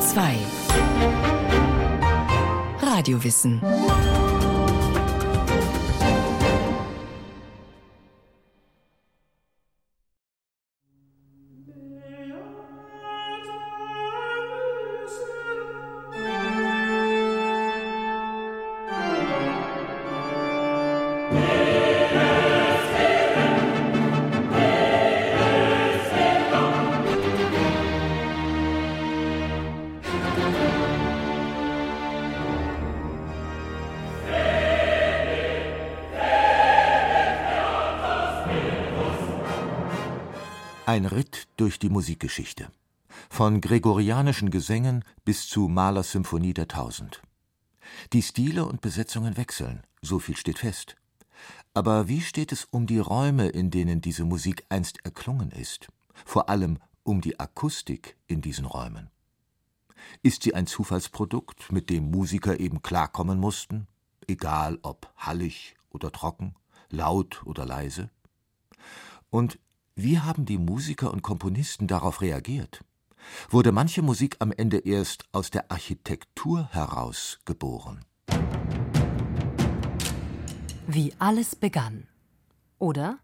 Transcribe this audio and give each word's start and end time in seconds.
Bayern 0.00 0.40
2 2.80 2.86
Radiowissen 2.86 3.60
Ein 40.90 41.06
Ritt 41.06 41.46
durch 41.56 41.78
die 41.78 41.88
Musikgeschichte. 41.88 42.68
Von 43.28 43.60
gregorianischen 43.60 44.50
Gesängen 44.50 45.04
bis 45.24 45.46
zu 45.46 45.68
Mahlers 45.68 46.10
Symphonie 46.10 46.52
der 46.52 46.66
Tausend. 46.66 47.22
Die 48.12 48.22
Stile 48.22 48.64
und 48.64 48.80
Besetzungen 48.80 49.36
wechseln, 49.36 49.84
so 50.02 50.18
viel 50.18 50.36
steht 50.36 50.58
fest. 50.58 50.96
Aber 51.74 52.08
wie 52.08 52.20
steht 52.20 52.50
es 52.50 52.64
um 52.64 52.88
die 52.88 52.98
Räume, 52.98 53.46
in 53.50 53.70
denen 53.70 54.00
diese 54.00 54.24
Musik 54.24 54.64
einst 54.68 55.04
erklungen 55.04 55.52
ist? 55.52 55.86
Vor 56.24 56.48
allem 56.48 56.80
um 57.04 57.20
die 57.20 57.38
Akustik 57.38 58.16
in 58.26 58.40
diesen 58.40 58.64
Räumen. 58.64 59.10
Ist 60.24 60.42
sie 60.42 60.56
ein 60.56 60.66
Zufallsprodukt, 60.66 61.70
mit 61.70 61.88
dem 61.88 62.10
Musiker 62.10 62.58
eben 62.58 62.82
klarkommen 62.82 63.38
mussten, 63.38 63.86
egal 64.26 64.80
ob 64.82 65.08
hallig 65.16 65.76
oder 65.90 66.10
trocken, 66.10 66.56
laut 66.88 67.46
oder 67.46 67.64
leise? 67.64 68.10
Und 69.30 69.60
wie 70.02 70.18
haben 70.18 70.46
die 70.46 70.58
Musiker 70.58 71.12
und 71.12 71.22
Komponisten 71.22 71.86
darauf 71.86 72.20
reagiert? 72.20 72.84
Wurde 73.48 73.72
manche 73.72 74.02
Musik 74.02 74.36
am 74.38 74.52
Ende 74.52 74.78
erst 74.78 75.24
aus 75.32 75.50
der 75.50 75.70
Architektur 75.70 76.68
heraus 76.72 77.38
geboren? 77.44 78.04
Wie 80.86 81.12
alles 81.18 81.54
begann. 81.54 82.08
Oder 82.78 83.18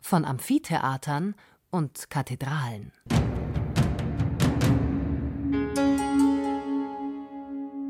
von 0.00 0.24
Amphitheatern 0.24 1.34
und 1.70 2.10
Kathedralen. 2.10 2.92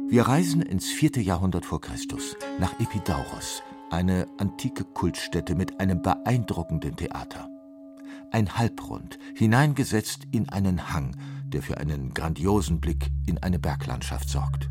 Wir 0.09 0.23
reisen 0.23 0.61
ins 0.61 0.91
vierte 0.91 1.21
Jahrhundert 1.21 1.65
vor 1.65 1.81
Christus, 1.81 2.37
nach 2.59 2.79
Epidauros, 2.81 3.63
eine 3.91 4.27
antike 4.39 4.85
Kultstätte 4.85 5.55
mit 5.55 5.79
einem 5.79 6.03
beeindruckenden 6.03 6.97
Theater 6.97 7.49
ein 8.33 8.57
Halbrund, 8.57 9.19
hineingesetzt 9.35 10.27
in 10.31 10.49
einen 10.49 10.93
Hang, 10.93 11.17
der 11.45 11.63
für 11.63 11.79
einen 11.79 12.15
grandiosen 12.15 12.81
Blick 12.81 13.11
in 13.27 13.39
eine 13.39 13.59
Berglandschaft 13.59 14.29
sorgt. 14.29 14.69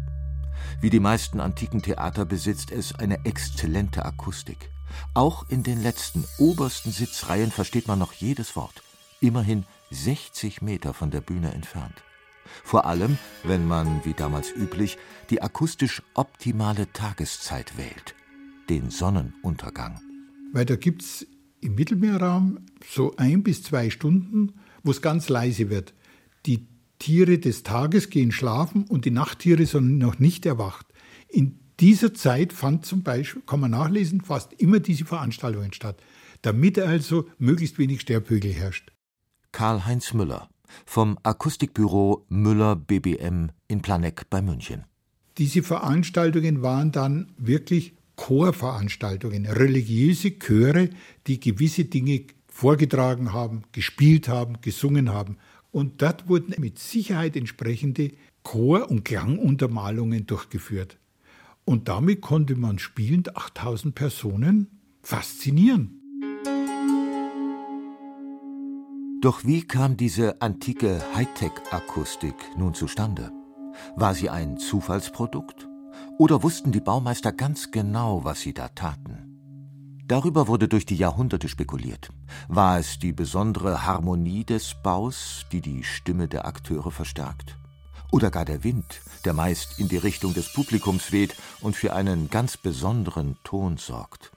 Wie 0.81 0.89
die 0.89 0.99
meisten 0.99 1.39
antiken 1.39 1.81
Theater 1.81 2.25
besitzt 2.25 2.71
es 2.71 2.95
eine 2.95 3.25
exzellente 3.25 4.05
Akustik. 4.05 4.69
Auch 5.13 5.47
in 5.49 5.63
den 5.63 5.81
letzten, 5.81 6.25
obersten 6.37 6.91
Sitzreihen 6.91 7.51
versteht 7.51 7.87
man 7.87 7.99
noch 7.99 8.13
jedes 8.13 8.55
Wort, 8.55 8.81
immerhin 9.21 9.65
60 9.91 10.61
Meter 10.61 10.93
von 10.93 11.11
der 11.11 11.21
Bühne 11.21 11.53
entfernt. 11.53 12.03
Vor 12.63 12.85
allem, 12.85 13.17
wenn 13.43 13.67
man, 13.67 14.03
wie 14.05 14.13
damals 14.13 14.51
üblich, 14.51 14.97
die 15.29 15.41
akustisch 15.41 16.01
optimale 16.13 16.91
Tageszeit 16.91 17.77
wählt, 17.77 18.15
den 18.69 18.89
Sonnenuntergang. 18.89 19.99
Weil 20.51 20.65
da 20.65 20.75
gibt 20.75 21.03
es 21.03 21.27
im 21.61 21.75
Mittelmeerraum 21.75 22.59
so 22.87 23.15
ein 23.17 23.43
bis 23.43 23.63
zwei 23.63 23.89
Stunden, 23.89 24.53
wo 24.83 24.91
es 24.91 25.01
ganz 25.01 25.29
leise 25.29 25.69
wird. 25.69 25.93
Die 26.45 26.67
Tiere 26.99 27.39
des 27.39 27.63
Tages 27.63 28.09
gehen 28.09 28.31
schlafen 28.31 28.85
und 28.85 29.05
die 29.05 29.11
Nachttiere 29.11 29.65
sind 29.65 29.97
noch 29.97 30.19
nicht 30.19 30.45
erwacht. 30.45 30.87
In 31.27 31.59
dieser 31.79 32.13
Zeit 32.13 32.51
fand 32.51 32.85
zum 32.85 33.03
Beispiel, 33.03 33.41
kann 33.45 33.61
man 33.61 33.71
nachlesen, 33.71 34.21
fast 34.21 34.53
immer 34.53 34.79
diese 34.79 35.05
Veranstaltungen 35.05 35.73
statt, 35.73 36.01
damit 36.41 36.77
also 36.77 37.27
möglichst 37.37 37.77
wenig 37.77 38.01
Sterbhögel 38.01 38.51
herrscht. 38.51 38.91
Karl-Heinz 39.51 40.13
Müller 40.13 40.49
vom 40.85 41.17
Akustikbüro 41.23 42.25
Müller 42.29 42.75
BBM 42.75 43.49
in 43.67 43.81
Planegg 43.81 44.23
bei 44.29 44.41
München. 44.41 44.83
Diese 45.37 45.63
Veranstaltungen 45.63 46.61
waren 46.61 46.91
dann 46.91 47.31
wirklich 47.37 47.95
Chorveranstaltungen, 48.19 49.45
religiöse 49.45 50.31
Chöre, 50.31 50.89
die 51.25 51.39
gewisse 51.39 51.85
Dinge 51.85 52.25
vorgetragen 52.47 53.31
haben, 53.31 53.63
gespielt 53.71 54.27
haben, 54.27 54.57
gesungen 54.61 55.09
haben. 55.09 55.37
Und 55.71 56.01
dort 56.01 56.27
wurden 56.27 56.53
mit 56.59 56.79
Sicherheit 56.79 57.37
entsprechende 57.37 58.11
Chor- 58.43 58.91
und 58.91 59.05
Klanguntermalungen 59.05 60.25
durchgeführt. 60.25 60.97
Und 61.63 61.87
damit 61.87 62.19
konnte 62.19 62.55
man 62.55 62.77
spielend 62.77 63.37
8000 63.37 63.95
Personen 63.95 64.67
faszinieren. 65.01 65.95
Doch 69.21 69.45
wie 69.45 69.61
kam 69.61 69.95
diese 69.95 70.41
antike 70.41 71.01
Hightech-Akustik 71.15 72.35
nun 72.57 72.73
zustande? 72.73 73.31
War 73.95 74.13
sie 74.13 74.29
ein 74.29 74.57
Zufallsprodukt? 74.57 75.68
Oder 76.19 76.43
wussten 76.43 76.73
die 76.73 76.81
Baumeister 76.81 77.31
ganz 77.31 77.71
genau, 77.71 78.25
was 78.25 78.41
sie 78.41 78.53
da 78.53 78.67
taten? 78.67 80.03
Darüber 80.05 80.49
wurde 80.49 80.67
durch 80.67 80.85
die 80.85 80.97
Jahrhunderte 80.97 81.47
spekuliert. 81.47 82.09
War 82.49 82.77
es 82.77 82.99
die 82.99 83.13
besondere 83.13 83.85
Harmonie 83.85 84.43
des 84.43 84.75
Baus, 84.83 85.45
die 85.53 85.61
die 85.61 85.85
Stimme 85.85 86.27
der 86.27 86.45
Akteure 86.45 86.91
verstärkt? 86.91 87.55
Oder 88.11 88.31
gar 88.31 88.43
der 88.43 88.65
Wind, 88.65 89.01
der 89.23 89.31
meist 89.31 89.79
in 89.79 89.87
die 89.87 89.95
Richtung 89.95 90.33
des 90.33 90.51
Publikums 90.51 91.13
weht 91.13 91.37
und 91.61 91.77
für 91.77 91.93
einen 91.93 92.29
ganz 92.29 92.57
besonderen 92.57 93.37
Ton 93.45 93.77
sorgt? 93.77 94.33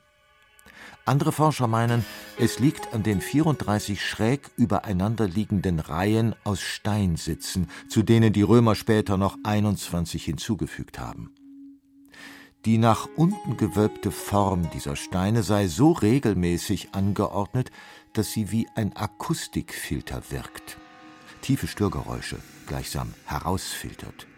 Andere 1.04 1.32
Forscher 1.32 1.66
meinen, 1.66 2.04
es 2.38 2.60
liegt 2.60 2.94
an 2.94 3.02
den 3.02 3.20
34 3.20 4.00
schräg 4.00 4.52
übereinander 4.56 5.26
liegenden 5.26 5.80
Reihen 5.80 6.36
aus 6.44 6.60
Steinsitzen, 6.60 7.68
zu 7.88 8.04
denen 8.04 8.32
die 8.32 8.42
Römer 8.42 8.76
später 8.76 9.16
noch 9.16 9.36
21 9.42 10.24
hinzugefügt 10.24 11.00
haben. 11.00 11.34
Die 12.64 12.78
nach 12.78 13.08
unten 13.16 13.56
gewölbte 13.56 14.12
Form 14.12 14.70
dieser 14.70 14.94
Steine 14.94 15.42
sei 15.42 15.66
so 15.66 15.90
regelmäßig 15.90 16.90
angeordnet, 16.92 17.72
dass 18.12 18.30
sie 18.30 18.52
wie 18.52 18.68
ein 18.76 18.96
Akustikfilter 18.96 20.22
wirkt, 20.30 20.78
tiefe 21.40 21.66
Störgeräusche 21.66 22.36
gleichsam 22.68 23.14
herausfiltert 23.24 24.28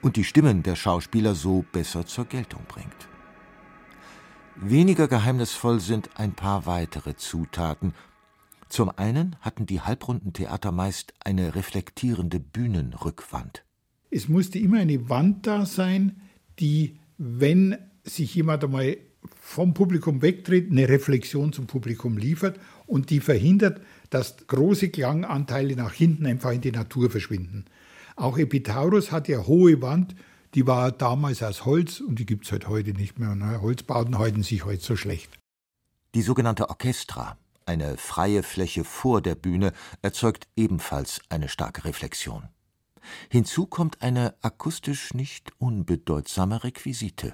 und 0.00 0.16
die 0.16 0.24
Stimmen 0.24 0.62
der 0.62 0.76
Schauspieler 0.76 1.34
so 1.34 1.64
besser 1.72 2.06
zur 2.06 2.24
Geltung 2.24 2.62
bringt. 2.68 3.08
Weniger 4.56 5.06
geheimnisvoll 5.06 5.80
sind 5.80 6.08
ein 6.14 6.32
paar 6.32 6.64
weitere 6.64 7.16
Zutaten. 7.16 7.92
Zum 8.70 8.88
einen 8.88 9.36
hatten 9.40 9.66
die 9.66 9.82
halbrunden 9.82 10.32
Theater 10.32 10.72
meist 10.72 11.12
eine 11.22 11.54
reflektierende 11.54 12.40
Bühnenrückwand. 12.40 13.62
Es 14.10 14.28
musste 14.28 14.58
immer 14.58 14.78
eine 14.78 15.10
Wand 15.10 15.46
da 15.46 15.66
sein, 15.66 16.22
die 16.60 16.98
wenn 17.18 17.76
sich 18.04 18.34
jemand 18.34 18.64
einmal 18.64 18.96
vom 19.40 19.74
Publikum 19.74 20.22
wegtritt, 20.22 20.70
eine 20.70 20.88
Reflexion 20.88 21.52
zum 21.52 21.66
Publikum 21.66 22.18
liefert 22.18 22.58
und 22.86 23.10
die 23.10 23.20
verhindert, 23.20 23.80
dass 24.10 24.46
große 24.46 24.90
Klanganteile 24.90 25.76
nach 25.76 25.92
hinten 25.92 26.26
einfach 26.26 26.52
in 26.52 26.60
die 26.60 26.72
Natur 26.72 27.10
verschwinden. 27.10 27.64
Auch 28.16 28.38
Epitaurus 28.38 29.10
hat 29.10 29.28
ja 29.28 29.46
hohe 29.46 29.80
Wand, 29.82 30.14
die 30.54 30.66
war 30.66 30.92
damals 30.92 31.42
aus 31.42 31.64
Holz 31.64 32.00
und 32.00 32.18
die 32.18 32.26
gibt 32.26 32.44
es 32.44 32.52
halt 32.52 32.68
heute 32.68 32.92
nicht 32.92 33.18
mehr. 33.18 33.60
Holzbauten 33.60 34.18
halten 34.18 34.42
sich 34.42 34.64
heute 34.64 34.84
so 34.84 34.94
schlecht. 34.94 35.30
Die 36.14 36.22
sogenannte 36.22 36.68
Orchestra, 36.68 37.36
eine 37.66 37.96
freie 37.96 38.44
Fläche 38.44 38.84
vor 38.84 39.20
der 39.20 39.34
Bühne, 39.34 39.72
erzeugt 40.02 40.46
ebenfalls 40.54 41.20
eine 41.28 41.48
starke 41.48 41.84
Reflexion. 41.84 42.44
Hinzu 43.30 43.66
kommt 43.66 44.02
eine 44.02 44.34
akustisch 44.42 45.14
nicht 45.14 45.50
unbedeutsame 45.58 46.64
Requisite. 46.64 47.32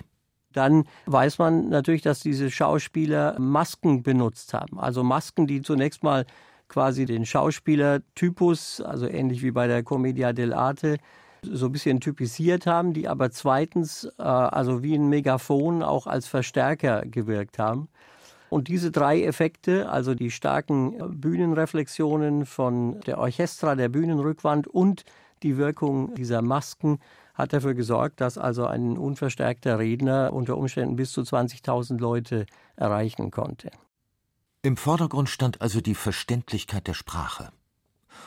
Dann 0.52 0.84
weiß 1.06 1.38
man 1.38 1.68
natürlich, 1.68 2.02
dass 2.02 2.20
diese 2.20 2.50
Schauspieler 2.50 3.38
Masken 3.38 4.02
benutzt 4.02 4.52
haben. 4.52 4.80
Also 4.80 5.04
Masken, 5.04 5.46
die 5.46 5.62
zunächst 5.62 6.02
mal 6.02 6.26
quasi 6.68 7.04
den 7.04 7.26
Schauspielertypus, 7.26 8.80
also 8.80 9.06
ähnlich 9.06 9.42
wie 9.42 9.50
bei 9.50 9.66
der 9.66 9.82
Commedia 9.82 10.30
dell'arte, 10.30 10.98
so 11.42 11.66
ein 11.66 11.72
bisschen 11.72 12.00
typisiert 12.00 12.66
haben, 12.66 12.92
die 12.92 13.08
aber 13.08 13.30
zweitens, 13.30 14.04
äh, 14.18 14.22
also 14.22 14.82
wie 14.82 14.94
ein 14.94 15.08
Megafon, 15.08 15.82
auch 15.82 16.06
als 16.06 16.26
Verstärker 16.26 17.02
gewirkt 17.06 17.58
haben. 17.58 17.88
Und 18.50 18.66
diese 18.66 18.90
drei 18.90 19.22
Effekte, 19.22 19.88
also 19.88 20.14
die 20.14 20.30
starken 20.30 21.20
Bühnenreflexionen 21.20 22.46
von 22.46 23.00
der 23.00 23.18
Orchestra, 23.18 23.76
der 23.76 23.88
Bühnenrückwand 23.88 24.66
und 24.66 25.04
Die 25.42 25.56
Wirkung 25.56 26.14
dieser 26.14 26.42
Masken 26.42 26.98
hat 27.34 27.52
dafür 27.52 27.74
gesorgt, 27.74 28.20
dass 28.20 28.36
also 28.36 28.66
ein 28.66 28.98
unverstärkter 28.98 29.78
Redner 29.78 30.32
unter 30.32 30.56
Umständen 30.56 30.96
bis 30.96 31.12
zu 31.12 31.22
20.000 31.22 31.98
Leute 31.98 32.46
erreichen 32.76 33.30
konnte. 33.30 33.70
Im 34.62 34.76
Vordergrund 34.76 35.30
stand 35.30 35.62
also 35.62 35.80
die 35.80 35.94
Verständlichkeit 35.94 36.86
der 36.86 36.94
Sprache. 36.94 37.50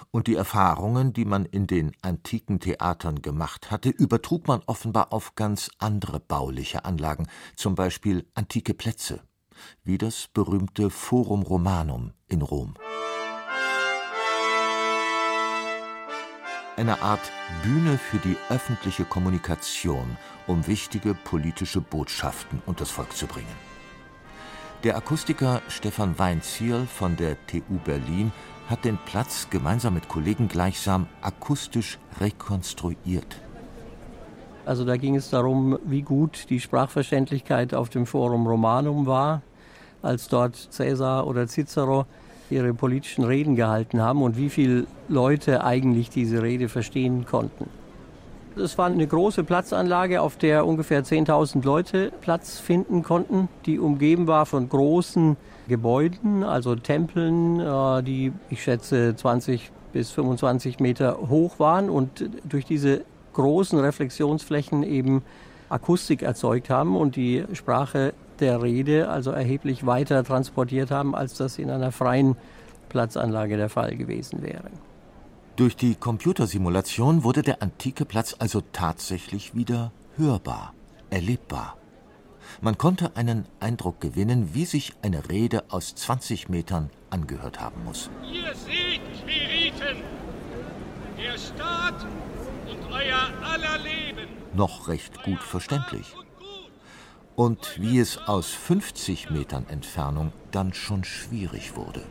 Und 0.10 0.26
die 0.26 0.36
Erfahrungen, 0.36 1.14
die 1.14 1.26
man 1.26 1.46
in 1.46 1.68
den 1.68 1.92
antiken 2.02 2.60
Theatern 2.60 3.22
gemacht 3.22 3.70
hatte, 3.70 3.90
übertrug 3.90 4.48
man 4.48 4.62
offenbar 4.66 5.14
auf 5.14 5.36
ganz 5.36 5.70
andere 5.78 6.20
bauliche 6.20 6.86
Anlagen, 6.86 7.28
zum 7.56 7.76
Beispiel 7.76 8.26
antike 8.34 8.74
Plätze, 8.74 9.22
wie 9.84 10.00
das 10.00 10.28
berühmte 10.34 10.90
Forum 10.90 11.44
Romanum 11.44 12.14
in 12.28 12.42
Rom. 12.42 12.74
Eine 16.76 17.04
Art 17.04 17.32
Bühne 17.62 18.00
für 18.00 18.18
die 18.18 18.36
öffentliche 18.50 19.06
Kommunikation, 19.06 20.18
um 20.48 20.66
wichtige 20.66 21.14
politische 21.14 21.82
Botschaften 21.82 22.64
unters 22.66 22.90
Volk 22.90 23.16
zu 23.16 23.28
bringen. 23.28 23.56
Der 24.84 24.98
Akustiker 24.98 25.62
Stefan 25.68 26.18
Weinzierl 26.18 26.88
von 26.88 27.16
der 27.16 27.38
TU 27.46 27.78
Berlin 27.86 28.32
hat 28.70 28.86
den 28.86 28.98
Platz 29.06 29.48
gemeinsam 29.52 29.94
mit 29.94 30.10
Kollegen 30.10 30.48
gleichsam 30.48 31.06
akustisch 31.22 32.00
rekonstruiert. 32.20 33.40
Also 34.66 34.84
da 34.84 34.98
ging 34.98 35.16
es 35.16 35.30
darum, 35.30 35.78
wie 35.86 36.02
gut 36.02 36.50
die 36.50 36.60
Sprachverständlichkeit 36.60 37.76
auf 37.76 37.90
dem 37.90 38.08
Forum 38.08 38.48
Romanum 38.48 39.06
war, 39.06 39.44
als 40.02 40.28
dort 40.28 40.70
Caesar 40.76 41.28
oder 41.28 41.48
Cicero 41.48 42.08
ihre 42.54 42.74
politischen 42.74 43.24
Reden 43.24 43.56
gehalten 43.56 44.02
haben 44.02 44.22
und 44.22 44.38
wie 44.38 44.50
viele 44.50 44.86
Leute 45.10 45.64
eigentlich 45.64 46.10
diese 46.10 46.42
Rede 46.42 46.70
verstehen 46.70 47.26
konnten. 47.26 47.70
Es 48.56 48.78
war 48.78 48.86
eine 48.86 49.08
große 49.08 49.44
Platzanlage, 49.44 50.22
auf 50.22 50.38
der 50.38 50.68
ungefähr 50.68 51.04
10.000 51.04 51.66
Leute 51.66 52.12
Platz 52.22 52.60
finden 52.60 53.02
konnten, 53.02 53.50
die 53.66 53.80
umgeben 53.80 54.28
war 54.28 54.46
von 54.46 54.70
großen 54.70 55.38
Gebäuden, 55.68 56.44
also 56.44 56.76
Tempeln, 56.76 57.60
äh, 57.60 58.04
die 58.04 58.32
ich 58.50 58.62
schätze 58.62 59.16
20 59.16 59.72
bis 59.92 60.12
25 60.12 60.80
Meter 60.80 61.18
hoch 61.30 61.60
waren 61.60 61.90
und 61.90 62.30
durch 62.44 62.66
diese 62.66 63.02
großen 63.34 63.80
Reflexionsflächen 63.80 64.84
eben 64.84 65.24
Akustik 65.70 66.22
erzeugt 66.22 66.70
haben 66.70 66.96
und 66.96 67.16
die 67.16 67.46
Sprache 67.54 68.14
der 68.44 68.62
Rede 68.62 69.10
also 69.10 69.32
erheblich 69.32 69.86
weiter 69.86 70.24
transportiert 70.24 70.92
haben, 70.92 71.16
als 71.16 71.36
das 71.36 71.58
in 71.58 71.70
einer 71.70 71.94
freien 71.94 72.36
Platzanlage 72.90 73.56
der 73.56 73.70
Fall 73.70 73.96
gewesen 73.96 74.44
wäre. 74.44 74.70
Durch 75.56 75.78
die 75.78 75.96
Computersimulation 75.96 77.24
wurde 77.24 77.42
der 77.42 77.62
antike 77.62 78.06
Platz 78.06 78.36
also 78.38 78.62
tatsächlich 78.74 79.56
wieder 79.56 79.92
hörbar, 80.18 80.74
erlebbar. 81.10 81.78
Man 82.62 82.78
konnte 82.78 83.16
einen 83.16 83.46
Eindruck 83.62 84.02
gewinnen, 84.02 84.50
wie 84.54 84.66
sich 84.66 84.94
eine 85.02 85.30
Rede 85.30 85.64
aus 85.70 85.96
20 85.96 86.50
Metern 86.50 86.90
angehört 87.10 87.62
haben 87.62 87.84
muss. 87.86 88.10
Ihr 88.30 88.54
seht, 88.56 89.02
Quiriten, 89.24 90.04
der 91.18 91.38
Staat 91.38 92.06
und 92.70 92.92
euer 92.92 93.24
aller 93.42 93.78
Leben. 93.80 94.28
Noch 94.54 94.88
recht 94.90 95.24
gut 95.24 95.42
verständlich. 95.42 96.14
Und 97.36 97.82
wie 97.82 98.00
es 98.00 98.18
aus 98.18 98.50
50 98.50 99.32
Metern 99.32 99.66
Entfernung 99.68 100.32
dann 100.52 100.74
schon 100.74 101.04
schwierig 101.04 101.76
wurde. 101.76 102.04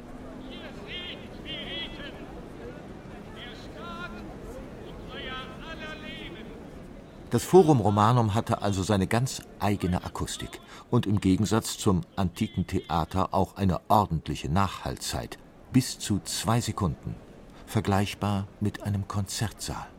Das 7.33 7.45
Forum 7.45 7.81
Romanum 7.81 8.35
hatte 8.35 8.61
also 8.61 8.83
seine 8.83 9.07
ganz 9.07 9.41
eigene 9.59 10.05
Akustik 10.05 10.61
und 10.91 11.07
im 11.07 11.19
Gegensatz 11.19 11.79
zum 11.79 12.03
antiken 12.15 12.67
Theater 12.67 13.33
auch 13.33 13.57
eine 13.57 13.81
ordentliche 13.89 14.51
Nachhaltzeit, 14.51 15.39
bis 15.73 15.99
zu 15.99 16.21
zwei 16.25 16.61
Sekunden, 16.61 17.15
vergleichbar 17.65 18.49
mit 18.61 18.83
einem 18.83 19.09
Konzertsaal. 19.09 19.92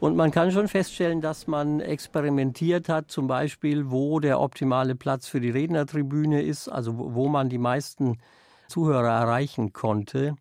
Und 0.00 0.16
man 0.16 0.30
kann 0.30 0.50
schon 0.50 0.66
feststellen, 0.66 1.20
dass 1.20 1.46
man 1.46 1.80
experimentiert 1.80 2.88
hat, 2.88 3.10
zum 3.10 3.26
Beispiel, 3.26 3.90
wo 3.90 4.18
der 4.18 4.40
optimale 4.40 4.94
Platz 4.94 5.28
für 5.28 5.40
die 5.40 5.50
Rednertribüne 5.50 6.40
ist, 6.40 6.68
also 6.68 6.94
wo 6.96 7.28
man 7.28 7.50
die 7.50 7.58
meisten 7.58 8.16
Zuhörer 8.68 9.10
erreichen 9.10 9.74
konnte. 9.74 10.36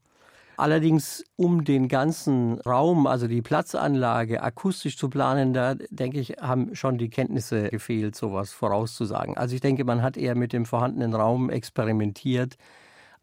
Allerdings, 0.55 1.25
um 1.35 1.65
den 1.65 1.89
ganzen 1.89 2.59
Raum, 2.61 3.05
also 3.05 3.27
die 3.27 3.41
Platzanlage 3.41 4.41
akustisch 4.41 4.97
zu 4.97 5.09
planen, 5.09 5.53
da 5.53 5.75
denke 5.89 6.19
ich, 6.19 6.37
haben 6.39 6.73
schon 6.73 6.97
die 6.97 7.09
Kenntnisse 7.09 7.69
gefehlt, 7.69 8.15
sowas 8.15 8.53
vorauszusagen. 8.53 9.37
Also 9.37 9.55
ich 9.55 9.61
denke, 9.61 9.83
man 9.83 10.01
hat 10.01 10.15
eher 10.15 10.35
mit 10.35 10.53
dem 10.53 10.65
vorhandenen 10.65 11.13
Raum 11.13 11.49
experimentiert, 11.49 12.55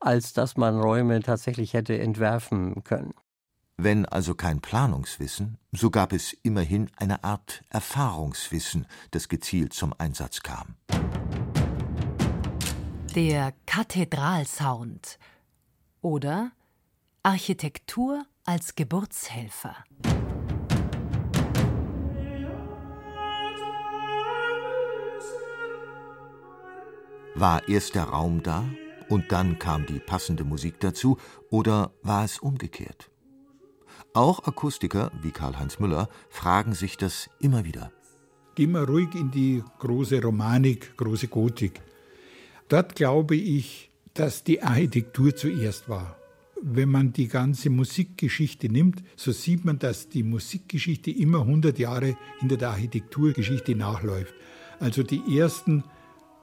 als 0.00 0.34
dass 0.34 0.56
man 0.58 0.78
Räume 0.78 1.20
tatsächlich 1.20 1.72
hätte 1.72 1.98
entwerfen 1.98 2.84
können. 2.84 3.14
Wenn 3.78 4.06
also 4.06 4.34
kein 4.34 4.62
Planungswissen, 4.62 5.58
so 5.70 5.90
gab 5.90 6.14
es 6.14 6.32
immerhin 6.42 6.90
eine 6.96 7.22
Art 7.24 7.62
Erfahrungswissen, 7.68 8.86
das 9.10 9.28
gezielt 9.28 9.74
zum 9.74 9.92
Einsatz 9.98 10.40
kam. 10.40 10.76
Der 13.14 13.52
Kathedralsound 13.66 15.18
oder 16.00 16.52
Architektur 17.22 18.24
als 18.46 18.76
Geburtshelfer. 18.76 19.76
War 27.34 27.68
erst 27.68 27.94
der 27.94 28.04
Raum 28.04 28.42
da 28.42 28.64
und 29.10 29.30
dann 29.32 29.58
kam 29.58 29.84
die 29.84 29.98
passende 29.98 30.44
Musik 30.44 30.80
dazu 30.80 31.18
oder 31.50 31.92
war 32.02 32.24
es 32.24 32.38
umgekehrt? 32.38 33.10
Auch 34.16 34.46
Akustiker 34.46 35.12
wie 35.22 35.30
Karl-Heinz 35.30 35.78
Müller 35.78 36.08
fragen 36.30 36.72
sich 36.72 36.96
das 36.96 37.28
immer 37.38 37.64
wieder. 37.64 37.92
Gehen 38.54 38.72
wir 38.72 38.88
ruhig 38.88 39.14
in 39.14 39.30
die 39.30 39.62
große 39.78 40.22
Romanik, 40.22 40.96
große 40.96 41.28
Gotik. 41.28 41.82
Dort 42.68 42.96
glaube 42.96 43.36
ich, 43.36 43.90
dass 44.14 44.42
die 44.42 44.62
Architektur 44.62 45.36
zuerst 45.36 45.88
war 45.90 46.16
wenn 46.62 46.88
man 46.88 47.12
die 47.12 47.28
ganze 47.28 47.70
Musikgeschichte 47.70 48.68
nimmt, 48.68 49.02
so 49.14 49.30
sieht 49.30 49.64
man, 49.64 49.78
dass 49.78 50.08
die 50.08 50.22
Musikgeschichte 50.22 51.10
immer 51.10 51.42
100 51.42 51.78
Jahre 51.78 52.16
hinter 52.38 52.56
der 52.56 52.70
Architekturgeschichte 52.70 53.76
nachläuft. 53.76 54.34
Also 54.80 55.02
die 55.02 55.38
ersten 55.38 55.84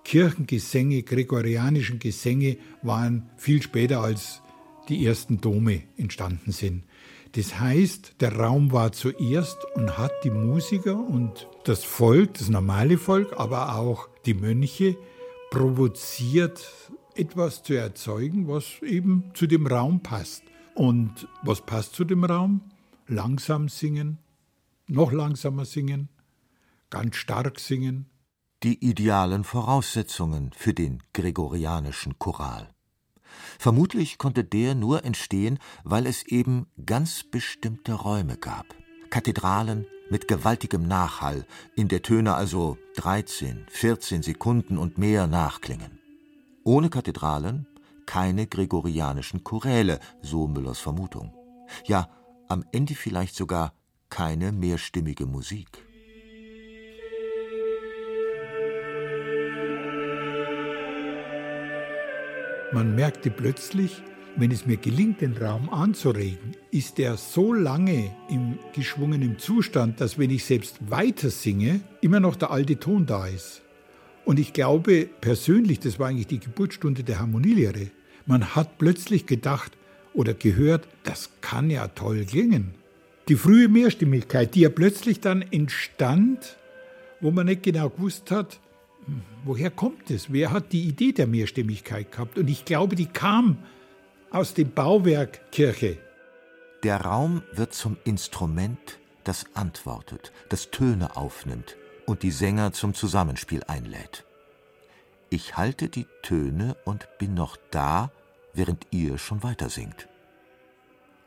Kirchengesänge, 0.04 1.04
gregorianischen 1.04 2.00
Gesänge 2.00 2.58
waren 2.84 3.30
viel 3.38 3.62
später 3.62 4.02
als 4.02 4.42
die 4.88 5.06
ersten 5.06 5.42
Dome 5.42 5.82
entstanden 5.98 6.52
sind. 6.52 6.84
Das 7.36 7.60
heißt, 7.60 8.22
der 8.22 8.38
Raum 8.38 8.72
war 8.72 8.92
zuerst 8.92 9.58
und 9.74 9.98
hat 9.98 10.12
die 10.24 10.30
Musiker 10.30 10.96
und 10.96 11.48
das 11.64 11.84
Volk, 11.84 12.36
das 12.36 12.50
normale 12.50 13.00
Volk, 13.00 13.34
aber 13.38 13.76
auch 13.76 14.08
die 14.26 14.36
Mönche 14.36 14.96
provoziert, 15.50 16.64
etwas 17.16 17.64
zu 17.64 17.74
erzeugen, 17.74 18.48
was 18.48 18.82
eben 18.84 19.32
zu 19.34 19.48
dem 19.48 19.66
Raum 19.66 20.02
passt. 20.02 20.44
Und 20.76 21.28
was 21.42 21.62
passt 21.62 21.96
zu 21.96 22.04
dem 22.04 22.24
Raum? 22.24 22.62
Langsam 23.08 23.68
singen, 23.68 24.20
noch 24.88 25.12
langsamer 25.12 25.66
singen, 25.66 26.10
ganz 26.92 27.16
stark 27.16 27.60
singen. 27.60 28.10
Die 28.62 28.88
idealen 28.88 29.44
Voraussetzungen 29.44 30.52
für 30.56 30.74
den 30.74 31.02
gregorianischen 31.14 32.18
Choral. 32.20 32.74
Vermutlich 33.60 34.18
konnte 34.18 34.44
der 34.44 34.76
nur 34.76 35.04
entstehen, 35.06 35.60
weil 35.84 36.06
es 36.08 36.24
eben 36.24 36.68
ganz 36.86 37.24
bestimmte 37.24 37.94
Räume 37.94 38.38
gab. 38.38 38.66
Kathedralen 39.10 39.86
mit 40.10 40.28
gewaltigem 40.28 40.88
Nachhall, 40.88 41.46
in 41.76 41.88
der 41.88 42.02
Töne 42.02 42.36
also 42.36 42.78
13, 42.96 43.66
14 43.70 44.24
Sekunden 44.24 44.78
und 44.78 44.98
mehr 44.98 45.28
nachklingen. 45.28 46.00
Ohne 46.64 46.90
Kathedralen 46.90 47.68
keine 48.06 48.48
gregorianischen 48.48 49.44
Choräle, 49.44 50.00
so 50.22 50.48
Müllers 50.48 50.80
Vermutung. 50.80 51.34
Ja, 51.86 52.10
am 52.48 52.66
Ende 52.72 52.96
vielleicht 52.96 53.36
sogar 53.36 53.74
keine 54.10 54.52
mehrstimmige 54.52 55.26
Musik. 55.26 55.86
Man 62.74 62.96
merkte 62.96 63.30
plötzlich, 63.30 64.02
wenn 64.36 64.50
es 64.50 64.66
mir 64.66 64.78
gelingt, 64.78 65.22
den 65.22 65.38
Raum 65.38 65.70
anzuregen, 65.70 66.58
ist 66.72 66.98
er 66.98 67.18
so 67.18 67.54
lange 67.54 68.10
im 68.32 68.58
geschwungenen 68.74 69.38
Zustand, 69.38 70.02
dass 70.02 70.18
wenn 70.18 70.32
ich 70.32 70.44
selbst 70.44 70.78
weiter 70.90 71.30
singe, 71.30 71.82
immer 72.02 72.20
noch 72.20 72.36
der 72.36 72.50
alte 72.50 72.80
Ton 72.80 73.06
da 73.06 73.28
ist. 73.28 73.62
Und 74.26 74.40
ich 74.40 74.54
glaube 74.54 75.08
persönlich, 75.22 75.82
das 75.82 76.00
war 76.00 76.08
eigentlich 76.08 76.26
die 76.26 76.40
Geburtsstunde 76.40 77.04
der 77.04 77.20
Harmonielehre. 77.20 77.92
Man 78.26 78.56
hat 78.56 78.80
plötzlich 78.80 79.28
gedacht 79.28 79.74
oder 80.16 80.34
gehört, 80.34 80.88
das 81.04 81.30
kann 81.42 81.70
ja 81.70 81.90
toll 81.90 82.26
klingen. 82.26 82.74
Die 83.28 83.36
frühe 83.36 83.68
Mehrstimmigkeit, 83.68 84.56
die 84.56 84.62
ja 84.62 84.70
plötzlich 84.70 85.20
dann 85.20 85.44
entstand, 85.44 86.58
wo 87.22 87.30
man 87.30 87.46
nicht 87.46 87.62
genau 87.62 87.92
gewusst 87.92 88.32
hat, 88.32 88.60
woher 89.44 89.70
kommt 89.70 90.10
es? 90.10 90.32
Wer 90.32 90.52
hat 90.52 90.72
die 90.72 90.88
Idee 90.88 91.12
der 91.12 91.28
Mehrstimmigkeit 91.28 92.12
gehabt? 92.12 92.38
Und 92.38 92.50
ich 92.50 92.66
glaube, 92.66 92.96
die 92.96 93.06
kam 93.06 93.58
aus 94.32 94.54
dem 94.54 94.72
Bauwerk 94.72 95.52
Kirche. 95.52 95.98
Der 96.84 97.02
Raum 97.02 97.44
wird 97.54 97.74
zum 97.74 97.98
Instrument, 98.04 99.00
das 99.24 99.46
antwortet, 99.54 100.34
das 100.50 100.70
Töne 100.72 101.16
aufnimmt 101.16 101.78
und 102.06 102.24
die 102.24 102.32
Sänger 102.32 102.74
zum 102.74 102.94
Zusammenspiel 102.94 103.64
einlädt. 103.68 104.26
Ich 105.30 105.56
halte 105.56 105.88
die 105.88 106.08
Töne 106.22 106.76
und 106.84 107.08
bin 107.20 107.34
noch 107.34 107.58
da, 107.72 108.12
während 108.54 108.88
ihr 108.92 109.18
schon 109.18 109.44
weiter 109.44 109.70
singt. 109.70 110.08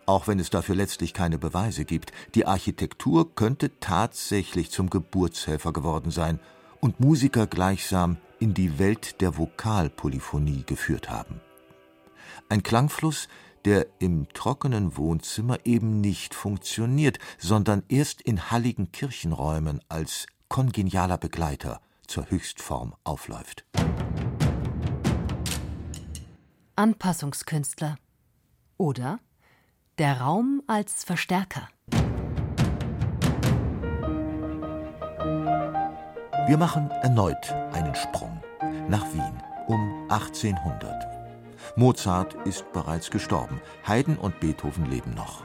Auch 0.05 0.29
wenn 0.29 0.39
es 0.39 0.51
dafür 0.51 0.77
letztlich 0.77 1.15
keine 1.15 1.39
Beweise 1.39 1.85
gibt, 1.85 2.13
die 2.35 2.47
Architektur 2.47 3.35
könnte 3.35 3.73
tatsächlich 3.81 4.71
zum 4.71 4.91
Geburtshelfer 4.91 5.73
geworden 5.73 6.11
sein 6.11 6.39
und 6.81 7.01
Musiker 7.01 7.47
gleichsam 7.47 8.17
in 8.39 8.55
die 8.55 8.79
Welt 8.79 9.21
der 9.21 9.37
Vokalpolyphonie 9.37 10.65
geführt 10.67 11.11
haben. 11.11 11.41
Ein 12.49 12.63
Klangfluss, 12.63 13.29
der 13.65 13.87
im 13.99 14.29
trockenen 14.33 14.97
Wohnzimmer 14.97 15.59
eben 15.65 16.01
nicht 16.01 16.35
funktioniert, 16.35 17.19
sondern 17.39 17.83
erst 17.89 18.23
in 18.23 18.51
halligen 18.51 18.93
Kirchenräumen 18.93 19.81
als 19.89 20.27
kongenialer 20.49 21.19
Begleiter 21.19 21.81
zur 22.07 22.31
Höchstform 22.31 22.95
aufläuft. 23.03 23.65
Anpassungskünstler 26.77 27.97
oder 28.77 29.19
der 29.99 30.21
Raum 30.21 30.63
als 30.67 31.05
Verstärker. 31.05 31.69
Wir 36.47 36.59
machen 36.59 36.93
erneut 37.03 37.51
einen 37.73 37.97
Sprung 37.97 38.41
nach 38.89 39.05
Wien 39.13 39.43
um 39.67 40.07
1800. 40.09 41.09
Mozart 41.75 42.35
ist 42.47 42.73
bereits 42.73 43.11
gestorben, 43.11 43.61
Haydn 43.85 44.17
und 44.17 44.39
Beethoven 44.39 44.87
leben 44.87 45.13
noch. 45.15 45.43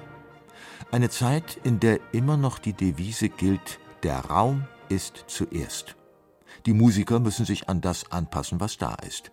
Eine 0.92 1.10
Zeit, 1.10 1.60
in 1.64 1.80
der 1.80 2.00
immer 2.12 2.38
noch 2.38 2.60
die 2.60 2.74
Devise 2.74 3.30
gilt, 3.30 3.80
der 4.04 4.20
Raum 4.26 4.68
ist 4.90 5.26
zuerst. 5.26 5.96
Die 6.68 6.74
Musiker 6.74 7.20
müssen 7.20 7.46
sich 7.46 7.68
an 7.68 7.82
das 7.82 8.12
anpassen, 8.12 8.60
was 8.60 8.78
da 8.78 8.94
ist. 8.94 9.32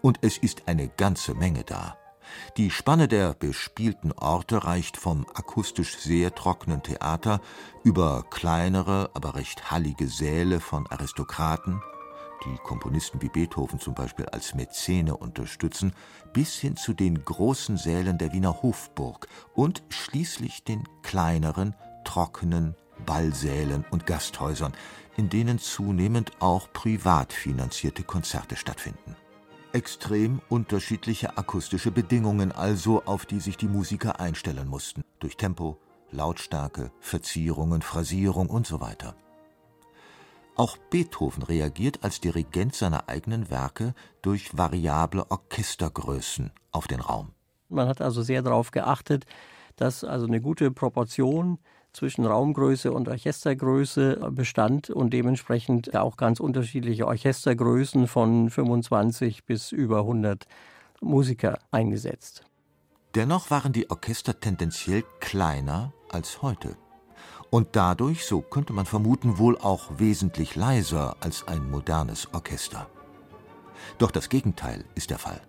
Und 0.00 0.18
es 0.22 0.38
ist 0.38 0.68
eine 0.68 0.86
ganze 0.86 1.34
Menge 1.34 1.64
da. 1.64 1.96
Die 2.56 2.70
Spanne 2.70 3.08
der 3.08 3.34
bespielten 3.34 4.12
Orte 4.12 4.64
reicht 4.64 4.96
vom 4.96 5.26
akustisch 5.34 5.98
sehr 5.98 6.34
trockenen 6.34 6.82
Theater 6.82 7.40
über 7.84 8.24
kleinere, 8.30 9.10
aber 9.14 9.34
recht 9.34 9.70
hallige 9.70 10.08
Säle 10.08 10.60
von 10.60 10.86
Aristokraten, 10.86 11.82
die 12.44 12.56
Komponisten 12.58 13.20
wie 13.22 13.28
Beethoven 13.28 13.80
zum 13.80 13.94
Beispiel 13.94 14.26
als 14.26 14.54
Mäzene 14.54 15.16
unterstützen, 15.16 15.92
bis 16.32 16.54
hin 16.54 16.76
zu 16.76 16.94
den 16.94 17.24
großen 17.24 17.76
Sälen 17.76 18.18
der 18.18 18.32
Wiener 18.32 18.62
Hofburg 18.62 19.26
und 19.54 19.82
schließlich 19.88 20.64
den 20.64 20.84
kleineren, 21.02 21.74
trockenen 22.04 22.76
Ballsälen 23.04 23.84
und 23.90 24.06
Gasthäusern, 24.06 24.72
in 25.16 25.28
denen 25.28 25.58
zunehmend 25.58 26.32
auch 26.40 26.72
privat 26.72 27.32
finanzierte 27.32 28.02
Konzerte 28.02 28.56
stattfinden. 28.56 29.16
Extrem 29.78 30.42
unterschiedliche 30.48 31.38
akustische 31.38 31.92
Bedingungen 31.92 32.50
also, 32.50 33.04
auf 33.04 33.26
die 33.26 33.38
sich 33.38 33.56
die 33.56 33.68
Musiker 33.68 34.18
einstellen 34.18 34.66
mussten, 34.66 35.04
durch 35.20 35.36
Tempo, 35.36 35.78
Lautstärke, 36.10 36.90
Verzierungen, 36.98 37.80
Phrasierung 37.80 38.50
und 38.50 38.66
so 38.66 38.80
weiter. 38.80 39.14
Auch 40.56 40.76
Beethoven 40.90 41.44
reagiert 41.44 42.02
als 42.02 42.20
Dirigent 42.20 42.74
seiner 42.74 43.08
eigenen 43.08 43.50
Werke 43.50 43.94
durch 44.20 44.58
variable 44.58 45.30
Orchestergrößen 45.30 46.50
auf 46.72 46.88
den 46.88 46.98
Raum. 46.98 47.30
Man 47.68 47.86
hat 47.86 48.00
also 48.00 48.22
sehr 48.22 48.42
darauf 48.42 48.72
geachtet, 48.72 49.26
dass 49.76 50.02
also 50.02 50.26
eine 50.26 50.40
gute 50.40 50.72
Proportion 50.72 51.60
zwischen 51.98 52.24
Raumgröße 52.24 52.92
und 52.92 53.08
Orchestergröße 53.08 54.30
bestand 54.30 54.88
und 54.88 55.12
dementsprechend 55.12 55.96
auch 55.96 56.16
ganz 56.16 56.38
unterschiedliche 56.40 57.06
Orchestergrößen 57.06 58.06
von 58.06 58.50
25 58.50 59.44
bis 59.44 59.72
über 59.72 59.98
100 59.98 60.46
Musiker 61.00 61.58
eingesetzt. 61.72 62.44
Dennoch 63.14 63.50
waren 63.50 63.72
die 63.72 63.90
Orchester 63.90 64.38
tendenziell 64.38 65.02
kleiner 65.18 65.92
als 66.08 66.40
heute. 66.40 66.76
Und 67.50 67.68
dadurch, 67.72 68.24
so 68.26 68.42
könnte 68.42 68.72
man 68.72 68.86
vermuten, 68.86 69.38
wohl 69.38 69.58
auch 69.58 69.98
wesentlich 69.98 70.54
leiser 70.54 71.16
als 71.20 71.48
ein 71.48 71.68
modernes 71.70 72.32
Orchester. 72.32 72.88
Doch 73.98 74.10
das 74.10 74.28
Gegenteil 74.28 74.84
ist 74.94 75.10
der 75.10 75.18
Fall. 75.18 75.40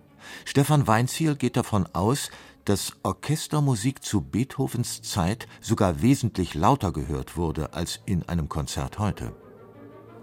Stefan 0.44 0.86
Weinziel 0.86 1.36
geht 1.36 1.56
davon 1.56 1.86
aus, 1.92 2.30
dass 2.64 2.92
Orchestermusik 3.02 4.04
zu 4.04 4.20
Beethovens 4.20 5.02
Zeit 5.02 5.48
sogar 5.60 6.02
wesentlich 6.02 6.54
lauter 6.54 6.92
gehört 6.92 7.36
wurde 7.36 7.72
als 7.72 8.00
in 8.06 8.28
einem 8.28 8.48
Konzert 8.48 8.98
heute. 8.98 9.32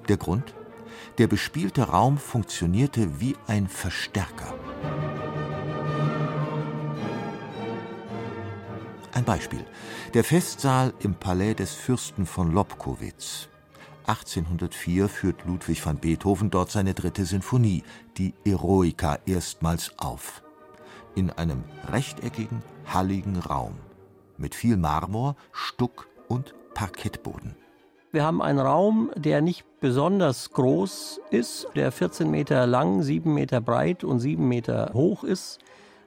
Der 0.08 0.18
Grund? 0.18 0.54
Der 1.18 1.27
bespielte 1.27 1.84
Raum 1.84 2.18
funktionierte 2.18 3.20
wie 3.20 3.36
ein 3.48 3.68
Verstärker. 3.68 4.54
Ein 9.13 9.25
Beispiel. 9.25 9.66
Der 10.13 10.24
Festsaal 10.24 10.94
im 11.00 11.16
Palais 11.16 11.56
des 11.56 11.74
Fürsten 11.74 12.25
von 12.25 12.51
Lobkowitz. 12.51 13.50
1804 14.08 15.10
führt 15.10 15.46
Ludwig 15.46 15.86
van 15.86 15.98
Beethoven 15.98 16.50
dort 16.50 16.72
seine 16.72 16.94
dritte 16.94 17.26
Sinfonie, 17.26 17.84
die 18.18 18.34
Eroica, 18.46 19.20
erstmals 19.26 19.92
auf 19.98 20.42
in 21.16 21.32
einem 21.32 21.64
rechteckigen, 21.92 22.62
halligen 22.86 23.38
Raum 23.38 23.74
mit 24.38 24.54
viel 24.54 24.78
Marmor, 24.78 25.36
Stuck 25.52 26.08
und 26.28 26.54
Parkettboden. 26.74 27.56
Wir 28.12 28.24
haben 28.24 28.42
einen 28.42 28.60
Raum, 28.60 29.12
der 29.16 29.42
nicht 29.42 29.66
besonders 29.82 30.52
groß 30.52 31.20
ist, 31.32 31.68
der 31.76 31.92
14 31.92 32.30
Meter 32.30 32.66
lang, 32.68 33.02
7 33.02 33.34
Meter 33.34 33.62
breit 33.62 34.04
und 34.04 34.20
7 34.20 34.48
Meter 34.48 34.92
hoch 34.94 35.24
ist, 35.24 35.60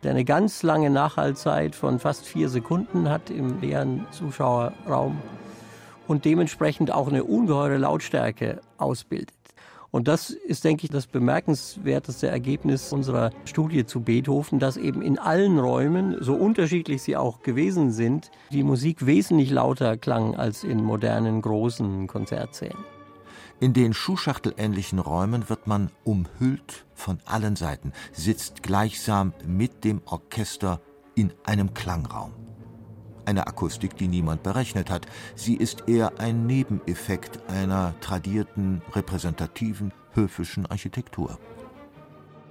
der 0.03 0.13
eine 0.13 0.25
ganz 0.25 0.63
lange 0.63 0.91
Nachhaltzeit 0.91 1.75
von 1.75 1.99
fast 1.99 2.25
vier 2.25 2.49
Sekunden 2.49 3.11
hat 3.11 3.29
im 3.31 3.61
leeren 3.61 4.07
Zuschauerraum 4.13 5.21
und 6.11 6.25
dementsprechend 6.25 6.91
auch 6.91 7.07
eine 7.07 7.23
ungeheure 7.23 7.77
Lautstärke 7.77 8.61
ausbildet. 8.79 9.33
Und 9.93 10.09
das 10.09 10.31
ist, 10.31 10.65
denke 10.65 10.83
ich, 10.85 10.91
das 10.91 11.07
bemerkenswerteste 11.07 12.27
Ergebnis 12.27 12.93
unserer 12.93 13.31
Studie 13.45 13.87
zu 13.87 14.01
Beethoven, 14.01 14.59
dass 14.59 14.77
eben 14.77 15.03
in 15.03 15.21
allen 15.21 15.61
Räumen, 15.61 16.17
so 16.21 16.35
unterschiedlich 16.35 17.03
sie 17.03 17.17
auch 17.17 17.43
gewesen 17.43 17.93
sind, 17.93 18.33
die 18.51 18.65
Musik 18.65 19.07
wesentlich 19.07 19.51
lauter 19.51 19.97
klang 19.97 20.35
als 20.35 20.65
in 20.65 20.83
modernen 20.83 21.43
großen 21.43 22.09
Konzertsälen. 22.09 22.79
In 23.61 23.73
den 23.73 23.95
schuhschachtelähnlichen 23.95 24.99
Räumen 24.99 25.49
wird 25.49 25.69
man 25.69 25.93
umhüllt 26.03 26.87
von 26.93 27.19
allen 27.25 27.55
Seiten, 27.55 27.93
sitzt 28.11 28.65
gleichsam 28.65 29.33
mit 29.47 29.85
dem 29.85 30.03
Orchester 30.07 30.81
in 31.15 31.33
einem 31.45 31.73
Klangraum 31.73 32.33
eine 33.31 33.47
Akustik, 33.47 33.97
die 33.97 34.09
niemand 34.09 34.43
berechnet 34.43 34.91
hat. 34.91 35.07
Sie 35.35 35.55
ist 35.55 35.85
eher 35.87 36.19
ein 36.19 36.47
Nebeneffekt 36.47 37.41
einer 37.49 37.95
tradierten, 38.01 38.83
repräsentativen, 38.93 39.93
höfischen 40.13 40.67
Architektur. 40.67 41.39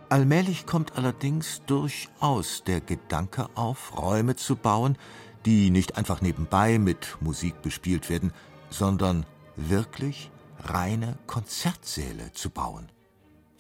Allmählich 0.09 0.65
kommt 0.65 0.97
allerdings 0.97 1.61
durchaus 1.67 2.63
der 2.63 2.81
Gedanke 2.81 3.47
auf, 3.53 3.95
Räume 3.95 4.35
zu 4.35 4.55
bauen, 4.55 4.97
die 5.45 5.69
nicht 5.69 5.97
einfach 5.97 6.21
nebenbei 6.21 6.79
mit 6.79 7.17
Musik 7.21 7.61
bespielt 7.61 8.09
werden, 8.09 8.33
sondern 8.71 9.25
wirklich 9.55 10.31
reine 10.63 11.17
Konzertsäle 11.27 12.31
zu 12.33 12.49
bauen. 12.49 12.91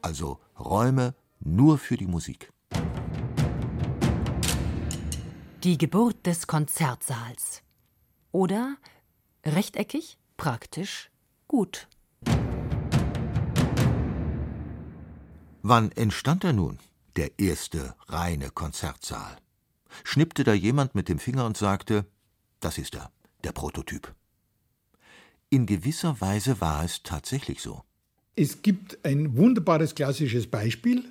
Also 0.01 0.39
Räume 0.59 1.13
nur 1.39 1.77
für 1.77 1.97
die 1.97 2.07
Musik. 2.07 2.51
Die 5.65 5.77
Geburt 5.77 6.25
des 6.25 6.47
Konzertsaals. 6.47 7.63
Oder 8.31 8.77
rechteckig, 9.45 10.17
praktisch, 10.37 11.11
gut. 11.49 11.89
Wann 15.61 15.91
entstand 15.91 16.45
er 16.45 16.53
nun, 16.53 16.79
der 17.17 17.37
erste 17.37 17.93
reine 18.07 18.51
Konzertsaal? 18.51 19.35
Schnippte 20.05 20.45
da 20.45 20.53
jemand 20.53 20.95
mit 20.95 21.09
dem 21.09 21.19
Finger 21.19 21.45
und 21.45 21.57
sagte, 21.57 22.05
das 22.61 22.77
ist 22.77 22.95
er, 22.95 23.11
der 23.43 23.51
Prototyp. 23.51 24.15
In 25.49 25.65
gewisser 25.65 26.21
Weise 26.21 26.61
war 26.61 26.85
es 26.85 27.03
tatsächlich 27.03 27.61
so. 27.61 27.83
Es 28.37 28.61
gibt 28.61 29.03
ein 29.03 29.35
wunderbares 29.35 29.93
klassisches 29.93 30.47
Beispiel, 30.47 31.03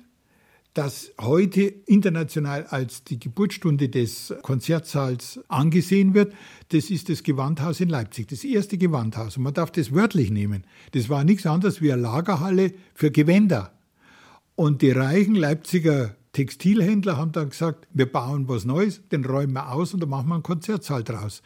das 0.79 1.11
heute 1.19 1.63
international 1.63 2.65
als 2.67 3.03
die 3.03 3.19
Geburtsstunde 3.19 3.89
des 3.89 4.33
Konzertsaals 4.43 5.41
angesehen 5.49 6.13
wird, 6.13 6.33
das 6.69 6.89
ist 6.89 7.09
das 7.09 7.23
Gewandhaus 7.23 7.81
in 7.81 7.89
Leipzig, 7.89 8.29
das 8.29 8.45
erste 8.45 8.77
Gewandhaus. 8.77 9.35
Und 9.35 9.43
man 9.43 9.53
darf 9.53 9.71
das 9.71 9.93
wörtlich 9.93 10.31
nehmen. 10.31 10.63
Das 10.93 11.09
war 11.09 11.25
nichts 11.25 11.45
anderes 11.45 11.81
wie 11.81 11.91
eine 11.91 12.01
Lagerhalle 12.01 12.71
für 12.93 13.11
Gewänder. 13.11 13.73
Und 14.55 14.81
die 14.81 14.91
reichen 14.91 15.35
Leipziger 15.35 16.15
Textilhändler 16.31 17.17
haben 17.17 17.33
dann 17.33 17.49
gesagt, 17.49 17.85
wir 17.91 18.09
bauen 18.09 18.47
was 18.47 18.63
Neues, 18.63 19.01
den 19.09 19.25
räumen 19.25 19.51
wir 19.51 19.73
aus 19.73 19.93
und 19.93 19.99
dann 19.99 20.09
machen 20.09 20.29
wir 20.29 20.35
einen 20.35 20.43
Konzertsaal 20.43 21.03
draus. 21.03 21.41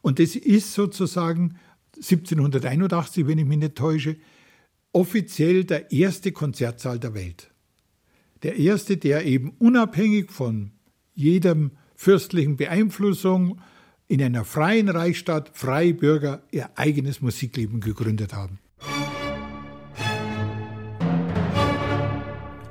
Und 0.00 0.18
das 0.18 0.34
ist 0.34 0.72
sozusagen 0.72 1.58
1781, 1.96 3.26
wenn 3.26 3.36
ich 3.36 3.44
mich 3.44 3.58
nicht 3.58 3.74
täusche, 3.74 4.16
offiziell 4.92 5.64
der 5.64 5.92
erste 5.92 6.32
Konzertsaal 6.32 6.98
der 6.98 7.12
Welt. 7.12 7.50
Der 8.42 8.56
erste, 8.56 8.96
der 8.96 9.24
eben 9.24 9.50
unabhängig 9.58 10.30
von 10.30 10.70
jedem 11.14 11.72
fürstlichen 11.96 12.56
Beeinflussung 12.56 13.60
in 14.06 14.22
einer 14.22 14.44
freien 14.44 14.88
Reichsstadt 14.88 15.50
freie 15.54 15.92
Bürger 15.92 16.42
ihr 16.52 16.70
eigenes 16.76 17.20
Musikleben 17.20 17.80
gegründet 17.80 18.32
haben. 18.32 18.60